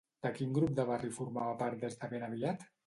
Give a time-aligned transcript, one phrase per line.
[0.25, 2.71] De quin grup de barri formava part des de ben aviat?